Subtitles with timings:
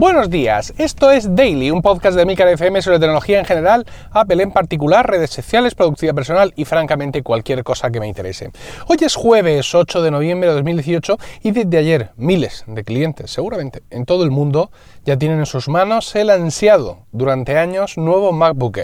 [0.00, 4.42] Buenos días, esto es Daily, un podcast de Milcar FM sobre tecnología en general, Apple
[4.42, 8.50] en particular, redes sociales, productividad personal y francamente cualquier cosa que me interese.
[8.86, 13.82] Hoy es jueves 8 de noviembre de 2018 y desde ayer miles de clientes, seguramente
[13.90, 14.70] en todo el mundo,
[15.04, 18.78] ya tienen en sus manos el ansiado durante años nuevo MacBook.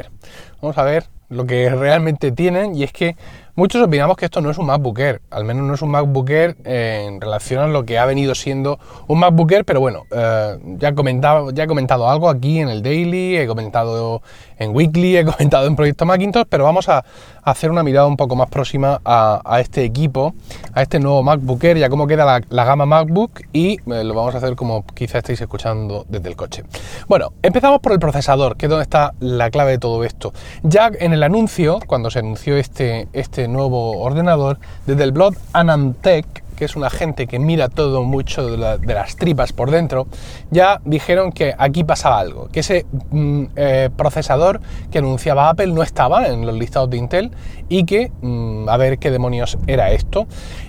[0.61, 3.17] Vamos a ver lo que realmente tienen y es que
[3.59, 6.29] Muchos opinamos que esto no es un MacBook Air, al menos no es un MacBook
[6.29, 10.59] Air en relación a lo que ha venido siendo un MacBook Air, pero bueno, eh,
[10.77, 14.21] ya, he comentado, ya he comentado algo aquí en el Daily, he comentado
[14.59, 17.03] en Weekly, he comentado en Proyecto Macintosh, pero vamos a,
[17.45, 20.35] hacer una mirada un poco más próxima a, este equipo,
[20.75, 24.35] a este nuevo MacBook Air, ya cómo queda la, gama MacBook y eh, lo vamos
[24.35, 26.65] a hacer como quizá estéis escuchando desde el coche.
[27.09, 30.33] Bueno, empezamos por el procesador, que es donde está la clave de todo esto.
[30.65, 36.27] Ya en el anuncio, cuando se anunció este, este nuevo ordenador desde el blog Anantech,
[36.57, 38.57] que es una gente que mira todo mucho de,
[38.95, 40.09] las tripas por dentro,
[40.51, 45.83] ya dijeron que aquí pasaba algo, que ese mm, eh, procesador que anunciaba Apple no
[45.83, 47.31] estaba en los listados de Intel
[47.69, 50.27] y que mm, a ver qué demonios era esto.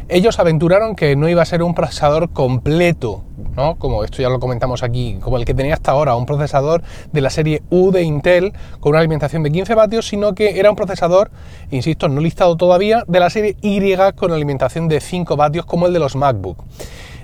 [0.09, 3.23] Ellos aventuraron que no iba a ser un procesador completo,
[3.55, 3.75] ¿no?
[3.75, 7.21] como esto ya lo comentamos aquí, como el que tenía hasta ahora, un procesador de
[7.21, 10.77] la serie U de Intel con una alimentación de 15 vatios, sino que era un
[10.77, 11.29] procesador,
[11.71, 15.93] insisto, no listado todavía, de la serie Y con alimentación de 5 vatios como el
[15.93, 16.63] de los MacBook.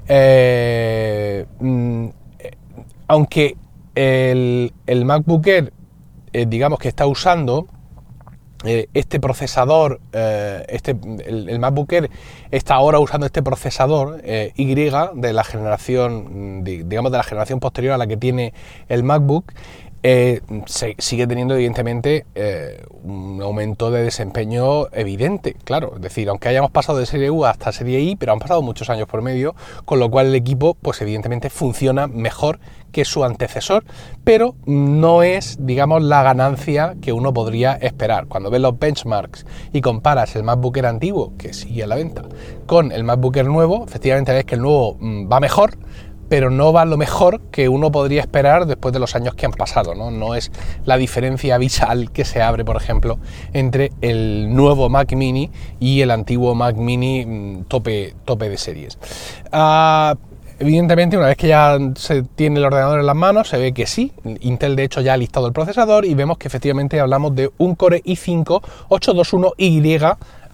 [0.08, 2.08] Eh, mm,
[3.08, 3.56] aunque
[3.96, 4.72] el,
[5.06, 5.74] MacBook Air,
[6.34, 7.83] eh, digamos que está usando eh,
[8.64, 12.10] este procesador, eh, este, el, MacBook Air
[12.52, 17.94] está ahora usando este procesador eh, Y de la generación, digamos de la generación posterior
[17.94, 18.54] a la que tiene
[18.90, 19.52] el MacBook,
[20.04, 22.26] se, sigue teniendo evidentemente
[23.04, 27.72] un aumento de desempeño evidente, claro, es decir, aunque hayamos pasado de serie U hasta
[27.72, 31.02] serie I, pero han pasado muchos años por medio, con lo cual el equipo, pues
[31.02, 32.60] evidentemente funciona mejor
[32.94, 33.84] que su antecesor,
[34.24, 38.28] pero no es, digamos, la ganancia que uno podría esperar.
[38.28, 42.24] Cuando ves los benchmarks y comparas el MacBook Air antiguo, que sigue a la venta,
[42.66, 45.78] con el MacBook Air nuevo, efectivamente ves que el nuevo mm, va mejor,
[46.34, 49.52] pero no va lo mejor que uno podría esperar después de los años que han
[49.52, 50.10] pasado, ¿no?
[50.10, 50.52] No es
[50.84, 53.20] la diferencia visual que se abre, por ejemplo,
[53.54, 58.98] entre el nuevo Mac Mini y el antiguo Mac Mini mm, tope, tope de series.
[59.52, 60.16] Ah,
[60.60, 63.86] Evidentemente, una vez que ya se tiene el ordenador en las manos, se ve que
[63.86, 64.14] sí.
[64.42, 67.76] Intel, de hecho, ya ha listado el procesador y vemos que efectivamente hablamos de un
[67.76, 69.82] Core i5 821Y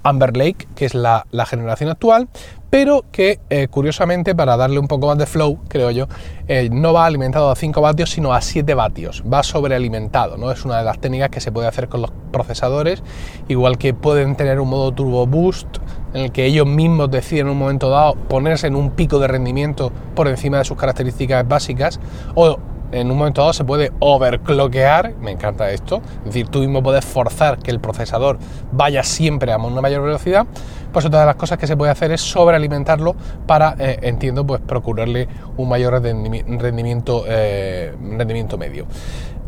[0.03, 2.27] Amber Lake, que es la, generación actual,
[2.69, 6.07] pero que eh, curiosamente, para darle un poco más de flow, creo yo,
[6.47, 9.23] eh, no va alimentado a 5 vatios, sino a 7 vatios.
[9.31, 10.51] Va sobrealimentado, ¿no?
[10.51, 13.01] Es una de las técnicas que se puede hacer con los procesadores,
[13.47, 15.67] igual que pueden tener un modo turbo boost
[16.13, 19.27] en el que ellos mismos deciden en un momento dado ponerse en un pico de
[19.27, 21.99] rendimiento por encima de sus características básicas
[22.35, 22.57] o
[22.91, 27.05] en un momento dado se puede overclockear, me encanta esto, es decir, tú mismo puedes
[27.05, 28.37] forzar que el procesador
[28.71, 30.47] vaya siempre a una mayor velocidad,
[30.91, 34.61] pues otra de las cosas que se puede hacer es sobrealimentarlo para, eh, entiendo, pues
[34.61, 35.27] procurarle
[35.57, 38.85] un mayor rendimiento, eh, rendimiento medio.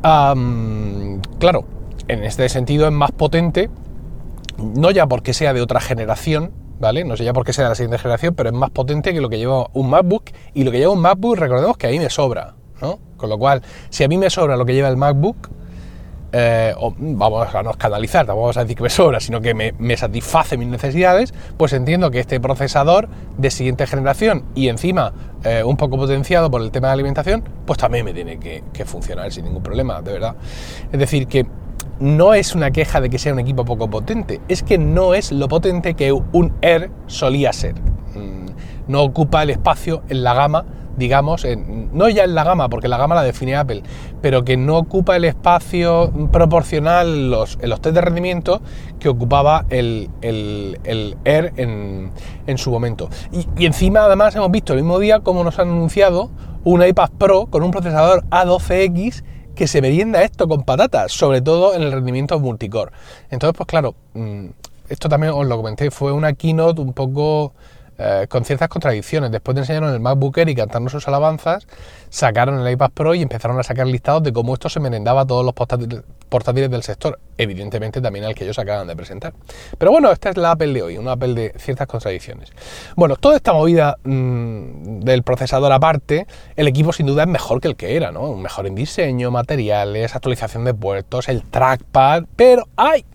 [0.02, 1.66] claro,
[2.08, 3.70] en este sentido es más potente
[4.62, 7.04] no ya porque sea de otra generación, ¿vale?
[7.04, 9.30] No sé ya porque sea de la siguiente generación, pero es más potente que lo
[9.30, 10.26] que lleva un MacBook.
[10.54, 13.00] Y lo que lleva un MacBook, recordemos que a mí me sobra, ¿no?
[13.18, 15.50] Con lo cual, si a mí me sobra lo que lleva el MacBook,
[16.34, 19.98] eh, vamos a no escandalizar, tampoco vamos a decir que me sobra, sino que me,
[19.98, 25.12] satisface mis necesidades, pues entiendo que este procesador de siguiente generación y encima
[25.44, 28.86] eh, un poco potenciado por el tema de alimentación, pues también me tiene que, que
[28.86, 30.36] funcionar sin ningún problema, de verdad.
[30.92, 31.46] Es decir, que
[32.00, 35.32] no es una queja de que sea un equipo poco potente, es que no es
[35.32, 37.76] lo potente que un Air solía ser.
[37.76, 38.48] Mm,
[38.88, 40.66] no ocupa el espacio en la gama,
[41.02, 41.46] digamos,
[41.92, 43.82] no ya en la gama, porque la gama la define Apple,
[44.22, 48.62] pero que no ocupa el espacio proporcional los, en los test de rendimiento
[49.00, 50.10] que ocupaba el,
[51.26, 53.10] Air en, su momento.
[53.32, 56.30] Y, y, encima, además, hemos visto el mismo día como nos han anunciado
[56.64, 59.24] un iPad Pro con un procesador A12X
[59.56, 62.92] que se merienda esto con patatas, sobre todo en el rendimiento multicore.
[63.32, 64.46] Entonces, pues claro, mm,
[64.88, 67.54] esto también os lo comenté, fue una keynote un poco
[68.04, 69.32] eh, con ciertas contradicciones.
[69.32, 71.68] Después de enseñarnos el MacBook Air y cantarnos sus alabanzas,
[72.10, 75.28] sacaron el iPad Pro y empezaron a sacar listados de cómo esto se merendaba a
[75.28, 77.20] todos los portátiles, del sector.
[77.38, 79.34] Evidentemente también al que ellos acaban de presentar.
[79.78, 82.52] Pero bueno, esta es la Apple de hoy, una Apple de ciertas contradicciones.
[82.96, 86.26] Bueno, toda esta movida mm, del procesador aparte,
[86.56, 88.36] el equipo sin duda es mejor que el que era, ¿no?
[88.36, 93.06] Mejor en diseño, materiales, actualización de puertos, el trackpad, pero ¡ay!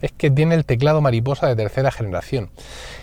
[0.00, 2.50] es que tiene el teclado mariposa de tercera generación.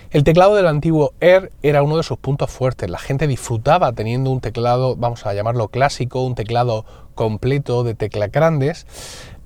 [0.10, 2.90] El teclado del antiguo Air era uno de sus puntos fuertes.
[2.90, 8.32] La gente disfrutaba teniendo un teclado, vamos a llamarlo clásico, un teclado completo de teclas
[8.32, 8.88] grandes.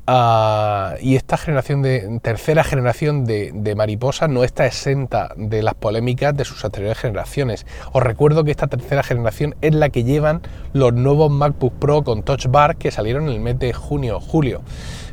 [0.05, 6.35] Ah, y esta generación de tercera generación de, mariposa no está exenta de las polémicas
[6.35, 7.65] de sus anteriores generaciones.
[7.91, 10.41] Os recuerdo que esta tercera generación es la que llevan
[10.73, 14.61] los nuevos MacBook Pro con Touch Bar que salieron en el mes de junio julio.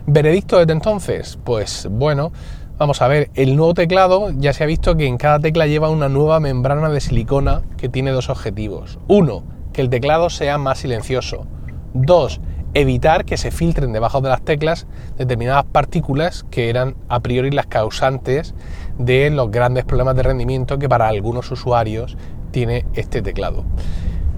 [0.06, 1.38] ¿Veredicto desde entonces?
[1.44, 2.32] Pues bueno,
[2.78, 5.90] vamos a ver, el nuevo teclado ya se ha visto que en cada tecla lleva
[5.90, 8.98] una nueva membrana de silicona que tiene dos objetivos.
[9.08, 9.42] Uno,
[9.72, 11.46] que el teclado sea más silencioso.
[11.92, 12.40] Dos,
[12.74, 14.86] evitar que se filtren debajo de las teclas
[15.16, 18.54] determinadas partículas que eran a priori las causantes
[18.96, 22.16] de los grandes problemas de rendimiento que para algunos usuarios
[22.52, 23.64] tiene este teclado.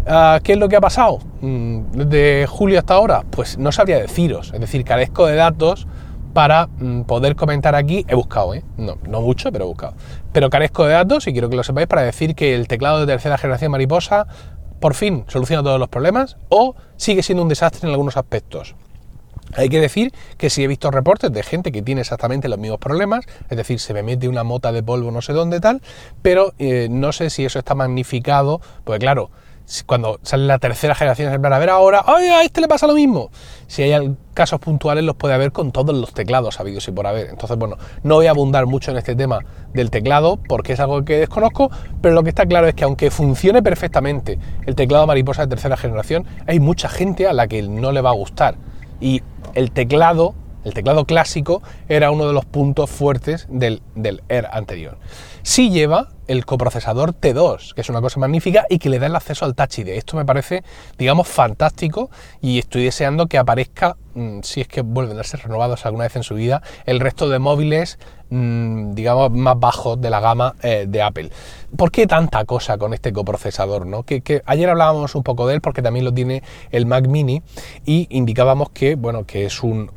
[0.07, 3.23] Ah, ¿Qué es lo que ha pasado mm, desde julio hasta ahora?
[3.31, 5.87] Pues no sabría deciros, es decir, carezco de datos
[6.33, 8.05] para mm, poder comentar aquí.
[8.09, 8.63] He buscado, ¿eh?
[8.77, 9.95] no, no mucho, pero he buscado.
[10.33, 13.07] Pero carezco de datos y quiero que lo sepáis para decir que el teclado de
[13.07, 14.27] tercera generación mariposa
[14.81, 18.75] por fin soluciona todos los problemas o sigue siendo un desastre en algunos aspectos.
[19.55, 22.79] Hay que decir que sí he visto reportes de gente que tiene exactamente los mismos
[22.79, 25.83] problemas, es decir, se me mete una mota de polvo no sé dónde tal,
[26.23, 29.31] pero eh, no sé si eso está magnificado, porque claro,
[29.87, 32.95] cuando sale la tercera generación, es a ver ahora, ¡ay, a este le pasa lo
[32.95, 33.31] mismo!
[33.67, 37.29] Si hay casos puntuales, los puede haber con todos los teclados habidos y por haber.
[37.29, 39.41] Entonces, bueno, no voy a abundar mucho en este tema
[39.73, 41.71] del teclado porque es algo que desconozco,
[42.01, 45.77] pero lo que está claro es que aunque funcione perfectamente el teclado mariposa de tercera
[45.77, 48.57] generación, hay mucha gente a la que no le va a gustar.
[49.01, 49.23] Y
[49.55, 50.35] el teclado,
[50.65, 54.99] el teclado clásico, era uno de los puntos fuertes del, del Air anterior.
[55.43, 59.17] Sí lleva el coprocesador T2, que es una cosa magnífica y que le da el
[59.17, 59.89] acceso al Touch ID.
[59.89, 60.63] Esto me parece,
[60.97, 62.09] digamos, fantástico
[62.41, 66.15] y estoy deseando que aparezca, mm, si es que vuelven a ser renovados alguna vez
[66.15, 67.99] en su vida, el resto de móviles
[68.33, 71.31] Mm, digamos, más bajos de la gama eh, de Apple.
[71.77, 73.87] ¿Por qué tanta cosa con este coprocesador?
[73.87, 74.05] ¿no?
[74.05, 77.43] Que, ayer hablábamos un poco de él porque también lo tiene el Mac Mini
[77.85, 79.91] y indicábamos que, bueno, que es un,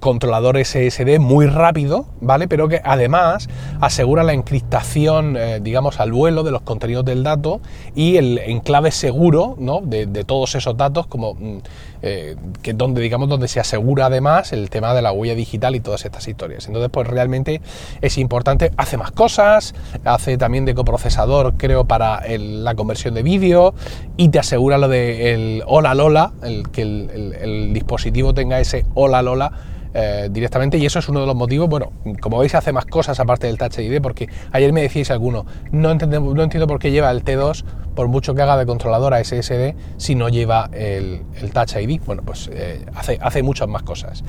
[0.00, 2.48] controlador SSD muy rápido, ¿vale?
[2.48, 3.48] Pero que además
[3.80, 7.60] asegura la encriptación, eh, digamos, al vuelo de los contenidos del dato
[7.94, 9.80] y el enclave seguro, ¿no?
[9.82, 11.58] De, todos esos datos, como mm,
[12.02, 15.80] eh, que donde, digamos, donde se asegura además el tema de la huella digital y
[15.80, 16.66] todas estas historias.
[16.66, 17.60] Entonces, pues realmente
[18.00, 19.74] es importante, hace más cosas,
[20.04, 23.74] hace también de coprocesador, creo, para la conversión de vídeo
[24.16, 29.22] y te asegura lo de el hola Lola, el, que el dispositivo tenga ese hola
[29.22, 29.52] Lola
[29.98, 31.90] eh, directamente y eso es uno de los motivos, bueno,
[32.20, 35.94] como veis hace más cosas aparte del Touch ID porque ayer me decíais alguno, no,
[35.94, 37.64] no entiendo por qué lleva el T2
[37.94, 42.50] por mucho que haga de controladora SSD si no lleva el, Touch ID, bueno pues
[42.52, 44.22] eh, hace, hace muchas más cosas.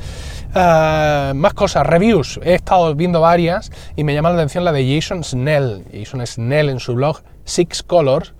[0.55, 4.95] Eh, más cosas, reviews, he estado viendo varias y me llama la atención la de
[4.95, 8.33] Jason Snell, Jason Snell en su blog Six Colors.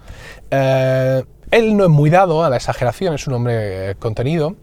[0.50, 4.56] él no es muy dado a la exageración, es un hombre contenido.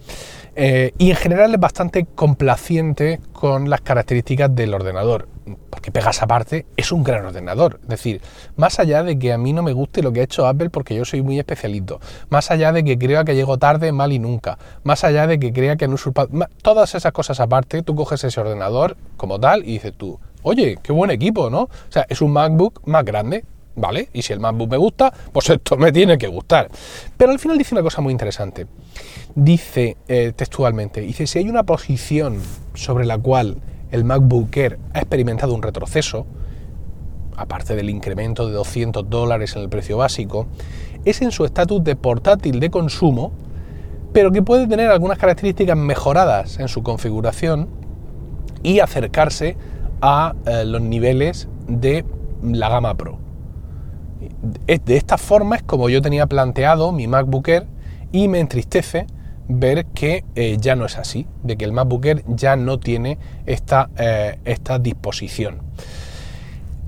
[0.57, 5.27] Eh, y en general es bastante complaciente con las características del ordenador,
[5.69, 7.81] porque Pegas aparte es un gran ordenador.
[7.83, 8.21] Es decir,
[8.57, 10.95] más allá de que a mí no me guste lo que ha hecho Apple porque
[10.95, 14.59] yo soy muy especialito, más allá de que crea que llego tarde, mal y nunca,
[14.85, 16.29] más allá de que crea que han usurpado,
[16.63, 20.93] todas esas cosas aparte, tú coges ese ordenador como tal y dices tú, oye, qué
[20.93, 21.63] buen equipo, ¿no?
[21.63, 23.45] O sea, es un MacBook más grande,
[23.75, 24.09] ¿vale?
[24.13, 26.71] Y si el MacBook me gusta, pues esto me tiene que gustar.
[27.17, 28.67] Pero al final dice una cosa muy interesante.
[29.37, 32.39] Dice eh, textualmente, dice, si hay una posición
[32.75, 33.57] sobre la cual
[33.91, 36.25] el MacBook Air ha experimentado un retroceso,
[37.37, 40.47] aparte del incremento de 200 dólares en el precio básico,
[41.05, 43.33] es en su estatus de portátil de consumo,
[44.13, 47.69] pero que puede tener algunas características mejoradas en su configuración
[48.63, 49.57] y acercarse
[50.01, 52.05] a eh, los niveles de
[52.41, 53.19] la gama Pro.
[54.41, 57.67] De esta forma es como yo tenía planteado mi MacBook Air
[58.13, 59.07] y me entristece
[59.49, 63.19] ver que eh, ya no es así, de que el MacBook Air ya no tiene
[63.47, 65.59] esta, eh, esta disposición.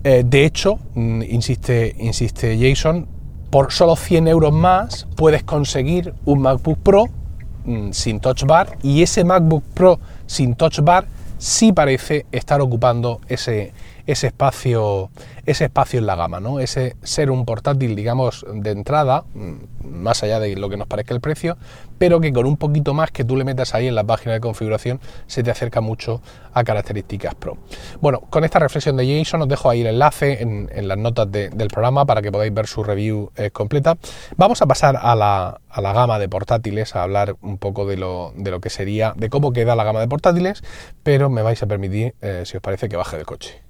[0.04, 3.08] Eh, de hecho, mm, insiste, insiste Jason,
[3.50, 7.06] por solo 100 euros más puedes conseguir un MacBook Pro
[7.64, 11.06] mm, sin Touch Bar y ese MacBook Pro sin Touch Bar
[11.38, 13.72] sí parece estar ocupando ese,
[14.06, 15.10] ese espacio
[15.46, 16.60] ese espacio en la gama, ¿no?
[16.60, 21.14] Ese ser un portátil, digamos, de entrada, mm, más allá de lo que nos parezca
[21.14, 21.56] el precio,
[21.98, 24.40] pero que con un poquito más que tú le metas ahí en la página de
[24.40, 26.20] configuración se te acerca mucho
[26.52, 27.58] a características Pro.
[28.00, 31.68] Bueno, con esta reflexión de Jason os dejo ahí el enlace en, las notas del
[31.68, 33.96] programa para que podáis ver su review eh, completa.
[34.36, 37.96] Vamos a pasar a la, a la, gama de portátiles, a hablar un poco de
[37.96, 40.62] lo, de lo, que sería, de cómo queda la gama de portátiles,
[41.02, 43.65] pero me vais a permitir, eh, si os parece, que baje del coche.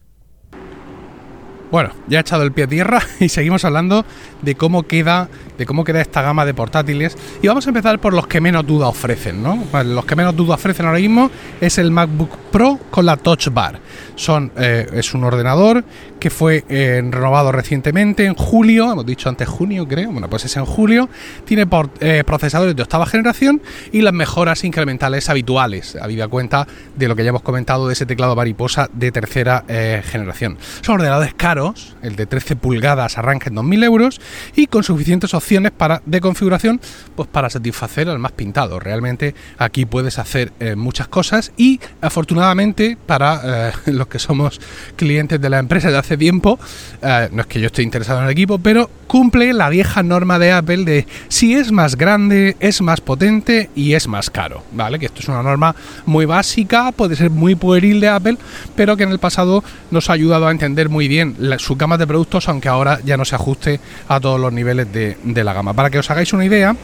[1.70, 4.04] Bueno, ya he echado el pie a tierra y seguimos hablando
[4.42, 7.16] de cómo queda, de cómo queda esta gama de portátiles.
[7.42, 9.64] Y vamos a empezar por los que menos duda ofrecen, ¿no?
[9.84, 11.30] Los que menos duda ofrecen ahora mismo
[11.60, 13.80] es el MacBook Pro con la Touch Bar.
[14.14, 15.84] Son, eh, es un ordenador
[16.20, 20.10] que fue eh, renovado recientemente en julio, hemos dicho antes junio, creo.
[20.12, 21.08] Bueno, pues es en julio.
[21.44, 21.66] Tiene
[22.00, 23.60] eh, procesadores de octava generación
[23.92, 28.06] y las mejoras incrementales habituales, habida cuenta de lo que ya hemos comentado de ese
[28.06, 30.58] teclado mariposa de tercera generación.
[30.80, 31.55] Son ordenadores caros
[32.02, 34.20] el de 13 pulgadas arranca en 2.000 euros
[34.54, 36.80] y con suficientes opciones para, de configuración
[37.14, 38.78] pues para satisfacer al más pintado.
[38.78, 44.60] Realmente aquí puedes hacer eh, muchas cosas y afortunadamente para eh, los que somos
[44.96, 46.58] clientes de la empresa de hace tiempo,
[47.02, 50.38] eh, no es que yo esté interesado en el equipo, pero cumple la vieja norma
[50.38, 54.98] de Apple de si es más grande, es más potente y es más caro, ¿vale?
[54.98, 58.36] Que esto es una norma muy básica, puede ser muy pueril de Apple,
[58.74, 62.06] pero que en el pasado nos ha ayudado a entender muy bien su gama de
[62.06, 65.74] productos, aunque ahora ya no se ajuste a todos los niveles de, de la gama.
[65.74, 66.76] Para que os hagáis una idea,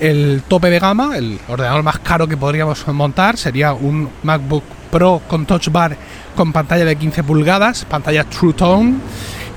[0.00, 5.22] el tope de gama, el ordenador más caro que podríamos montar, sería un MacBook Pro
[5.26, 5.96] con Touch Bar
[6.36, 8.94] con pantalla de 15 pulgadas, pantalla True Tone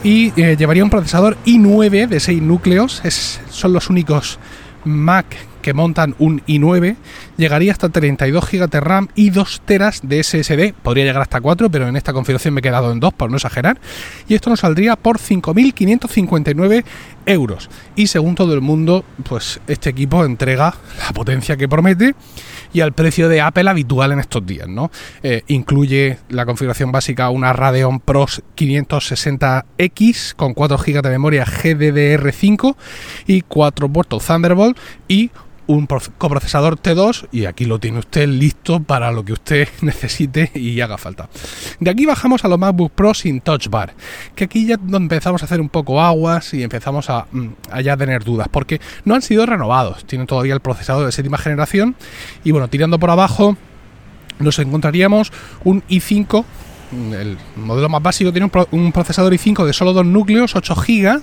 [0.03, 3.01] y eh, llevaría un procesador i9 de 6 núcleos.
[3.49, 4.39] Son los únicos
[4.83, 5.25] Mac
[5.61, 6.95] que montan un i9.
[7.37, 10.73] Llegaría hasta 32 GB de RAM y 2 teras de SSD.
[10.81, 13.37] Podría llegar hasta 4, pero en esta configuración me he quedado en 2 por no
[13.37, 13.79] exagerar.
[14.27, 16.83] Y esto nos saldría por 5.559
[17.27, 17.69] euros.
[17.95, 22.15] Y según todo el mundo, pues este equipo entrega la potencia que promete
[22.73, 24.91] y al precio de Apple habitual en estos días, ¿no?
[25.23, 32.75] Eh, incluye la configuración básica una Radeon Pro 560X con 4 GB de memoria GDDR5
[33.27, 34.77] y 4 puertos Thunderbolt
[35.07, 35.31] y
[35.67, 40.79] un coprocesador T2 y aquí lo tiene usted listo para lo que usted necesite y
[40.81, 41.29] haga falta.
[41.79, 43.93] De aquí bajamos a los MacBook Pro sin Touch Bar,
[44.35, 47.47] que aquí ya empezamos a hacer un poco aguas y empezamos a, mm,
[47.83, 51.95] ya tener dudas, porque no han sido renovados, tienen todavía el procesador de séptima generación
[52.43, 53.57] y bueno, tirando por abajo
[54.39, 55.31] nos encontraríamos
[55.63, 56.45] un i5
[56.91, 61.21] el modelo más básico tiene un, procesador i5 de solo dos núcleos, 8 GB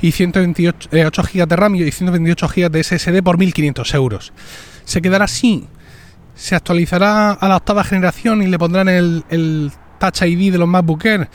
[0.00, 4.32] y 128 8 GB de RAM y 128 GB de SSD por 1.500 euros.
[4.84, 5.66] ¿Se quedará así?
[6.34, 10.68] ¿Se actualizará a la octava generación y le pondrán el, el Touch ID de los
[10.68, 11.28] MacBook Air?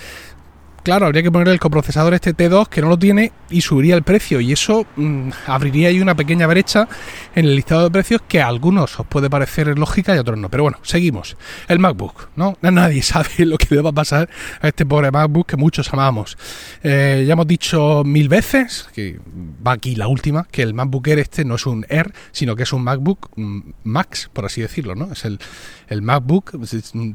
[0.89, 4.01] Claro, habría que poner el coprocesador este T2 que no lo tiene y subiría el
[4.01, 6.87] precio y eso mm, abriría ahí una pequeña brecha
[7.35, 10.39] en el listado de precios que a algunos os puede parecer lógica y a otros
[10.39, 10.49] no.
[10.49, 11.37] Pero bueno, seguimos.
[11.67, 12.57] El MacBook, ¿no?
[12.61, 14.31] Nadie sabe lo que le va a pasar
[14.61, 16.39] a este pobre MacBook que muchos amamos.
[16.81, 19.19] Eh, ya hemos dicho mil veces, que
[19.65, 22.63] va aquí la última, que el MacBook Air este no es un Air, sino que
[22.63, 25.11] es un MacBook mm, Max, por así decirlo, ¿no?
[25.11, 25.37] Es el,
[25.87, 26.53] el MacBook,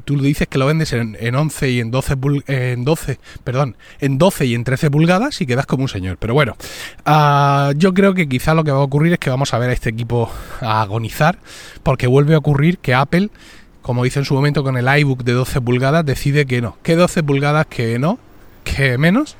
[0.05, 2.15] tú dices que lo vendes en, en 11 y en 12,
[2.47, 3.64] en 12, perdón,
[3.99, 6.17] en 12 y en 13 pulgadas y quedas como un señor.
[6.17, 6.55] Pero bueno,
[7.05, 9.69] uh, yo creo que quizá lo que va a ocurrir es que vamos a ver
[9.69, 10.31] a este equipo
[10.61, 11.39] a agonizar,
[11.83, 13.29] porque vuelve a ocurrir que Apple,
[13.81, 16.95] como hizo en su momento con el iBook de 12 pulgadas, decide que no, que
[16.95, 18.19] 12 pulgadas, que no,
[18.63, 19.37] que menos.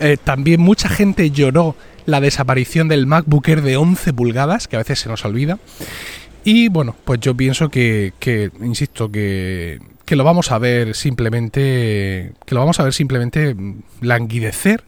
[0.00, 4.98] Eh, también mucha gente lloró la desaparición del MacBook de 11 pulgadas, que a veces
[5.00, 5.58] se nos olvida.
[6.44, 8.12] Y bueno, pues yo pienso que,
[8.60, 13.56] insisto, que, que, lo vamos a ver simplemente, que lo vamos a ver simplemente
[14.02, 14.84] languidecer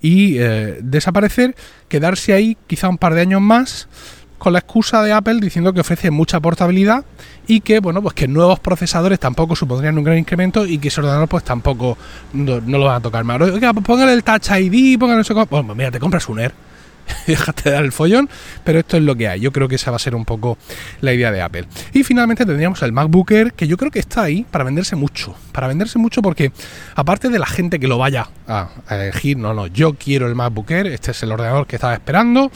[0.00, 1.54] y eh, desaparecer,
[1.88, 3.88] quedarse ahí quizá un par de años más
[4.38, 7.04] con la excusa de Apple diciendo que ofrece mucha portabilidad
[7.48, 11.00] y que bueno pues que nuevos procesadores tampoco supondrían un gran incremento y que ese
[11.00, 11.98] ordenador pues tampoco
[12.32, 13.40] no, lo van a tocar más.
[13.40, 15.46] Oiga, pues póngale el Touch ID, póngale cómo.
[15.46, 16.67] Bueno, mira, te compras un Air
[17.26, 18.28] déjate dar el follón,
[18.64, 19.40] pero esto es lo que hay.
[19.40, 20.58] Yo creo que esa va a ser un poco
[21.00, 21.66] la idea de Apple.
[21.92, 25.34] Y finalmente tendríamos el MacBook que yo creo que está ahí para venderse mucho.
[25.52, 26.52] Para venderse mucho porque,
[26.94, 30.70] aparte de la gente que lo vaya a, elegir, no, no, yo quiero el MacBook
[30.70, 32.50] este es el ordenador que estaba esperando,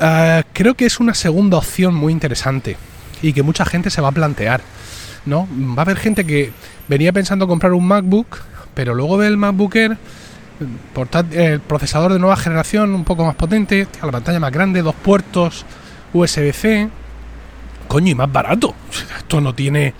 [0.00, 2.76] eh, creo que es una segunda opción muy interesante
[3.22, 4.60] y que mucha gente se va a plantear.
[5.26, 5.48] ¿no?
[5.50, 6.52] Va a haber gente que
[6.88, 8.38] venía pensando comprar un MacBook,
[8.74, 9.76] pero luego ve el MacBook
[11.32, 15.64] el procesador de nueva generación un poco más potente, la pantalla más grande, dos puertos
[16.12, 16.88] USB-C.
[17.88, 18.74] Coño, y más barato.
[19.18, 19.94] Esto no tiene.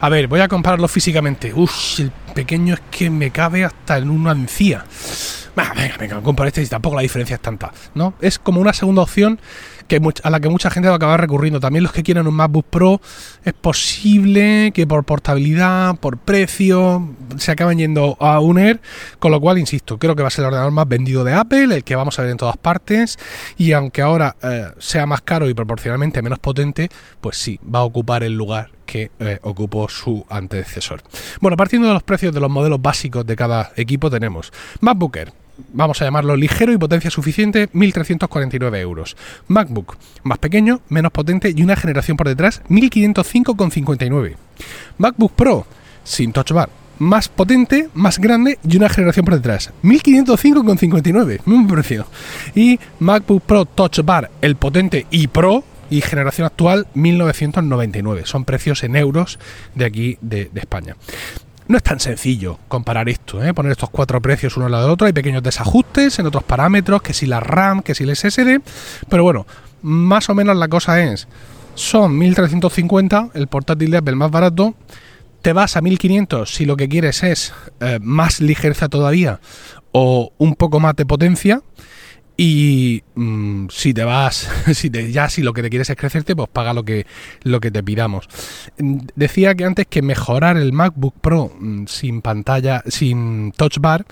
[0.00, 1.52] A ver, voy a compararlo físicamente.
[1.54, 2.00] Uff,
[2.34, 4.84] pequeño es que me cabe hasta en una encía.
[5.56, 8.14] venga, venga, compro este y tampoco la diferencia es tanta, ¿no?
[8.20, 9.40] Es como una segunda opción
[10.22, 11.60] a la que mucha gente va a acabar recurriendo.
[11.60, 13.00] También los que quieren un MacBook Pro,
[13.44, 18.80] es posible que por portabilidad, por precio, se acaben yendo a un Air,
[19.18, 21.74] con lo cual, insisto, creo que va a ser el ordenador más vendido de Apple,
[21.74, 23.18] el que vamos a ver en todas partes,
[23.56, 26.88] y aunque ahora eh, sea más caro y proporcionalmente menos potente,
[27.20, 31.02] pues sí, va a ocupar el lugar que eh, ocupó su antecesor.
[31.40, 35.32] Bueno, partiendo de los precios de los modelos básicos de cada equipo, tenemos MacBook Air,
[35.72, 39.16] vamos a llamarlo ligero y potencia suficiente, 1.349 euros.
[39.48, 44.36] MacBook, más pequeño, menos potente y una generación por detrás, 1.505,59.
[44.98, 45.66] MacBook Pro,
[46.04, 49.72] sin Touch Bar, más potente, más grande y una generación por detrás.
[49.82, 52.06] 1505,59, muy precio.
[52.54, 58.22] Y MacBook Pro Touch Bar, el potente y Pro, y generación actual 1999.
[58.24, 59.38] Son precios en euros
[59.74, 60.96] de aquí de, de España.
[61.68, 63.54] No es tan sencillo comparar esto, ¿eh?
[63.54, 65.06] poner estos cuatro precios uno al lado del otro.
[65.06, 68.60] Hay pequeños desajustes en otros parámetros, que si la RAM, que si el SSD.
[69.08, 69.46] Pero bueno,
[69.82, 71.28] más o menos la cosa es,
[71.74, 74.74] son 1350 el portátil de Apple más barato.
[75.40, 79.40] Te vas a 1500 si lo que quieres es eh, más ligereza todavía
[79.92, 81.62] o un poco más de potencia.
[82.36, 83.31] Y mm,
[83.70, 86.72] si te vas, si te, ya si lo que te quieres es crecerte, pues paga
[86.72, 87.06] lo que,
[87.42, 88.28] lo que te pidamos.
[88.78, 94.06] Mm, decía que antes que mejorar el MacBook Pro mm, sin pantalla, sin touch bar,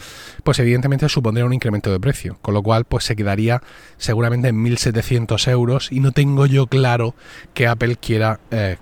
[0.45, 2.38] pues evidentemente supondría un incremento de precio.
[2.42, 3.62] Con lo cual, pues se quedaría
[3.97, 5.92] seguramente en 1.700 euros.
[5.92, 7.14] Y no tengo yo claro
[7.54, 8.76] que Apple quiera eh,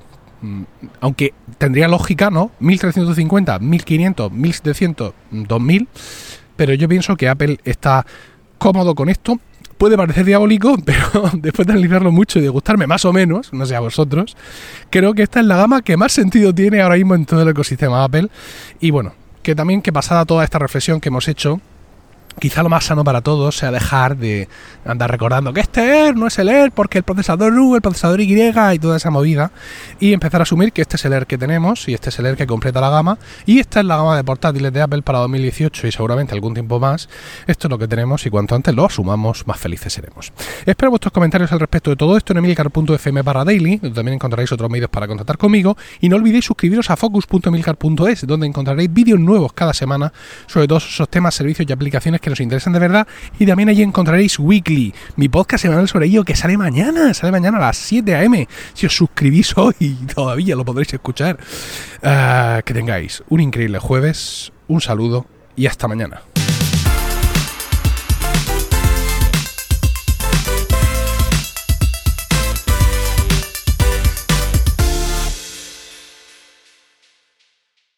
[1.01, 2.53] aunque tendría lógica, ¿no?
[2.61, 5.89] 1350, 1500, 1700, 2000,
[6.57, 8.07] pero yo pienso que Apple está
[8.59, 9.41] cómodo con esto.
[9.79, 13.65] Puede parecer diabólico, pero después de analizarlo mucho y de gustarme más o menos, no
[13.65, 14.37] sé a vosotros,
[14.91, 17.49] creo que esta es la gama que más sentido tiene ahora mismo en todo el
[17.49, 18.29] ecosistema Apple.
[18.81, 21.61] Y bueno, que también que pasada toda esta reflexión que hemos hecho,
[22.39, 24.49] quizá lo más sano para todos sea dejar de
[24.85, 28.21] andar recordando que este Air no es el Air porque el procesador U, el procesador
[28.21, 29.51] Y y toda esa movida
[29.99, 32.27] y empezar a asumir que este es el Air que tenemos y este es el
[32.27, 35.19] Air que completa la gama y esta es la gama de portátiles de Apple para
[35.21, 37.09] 2018 y seguramente algún tiempo más.
[37.47, 40.33] Esto es lo que tenemos y cuanto antes lo asumamos, más felices seremos.
[40.65, 44.53] Espero vuestros comentarios al respecto de todo esto en emilcar.fm barra daily, donde también encontraréis
[44.53, 49.53] otros medios para contactar conmigo y no olvidéis suscribiros a focus.emilcar.es, donde encontraréis vídeos nuevos
[49.53, 50.13] cada semana
[50.47, 53.07] sobre todos esos temas, servicios y aplicaciones que que nos interesan de verdad.
[53.39, 57.57] Y también allí encontraréis Weekly, mi podcast semanal sobre ello que sale mañana, sale mañana
[57.57, 58.47] a las 7 am.
[58.75, 61.39] Si os suscribís hoy, todavía lo podréis escuchar.
[62.03, 66.23] Ah, que tengáis un increíble jueves, un saludo y hasta mañana.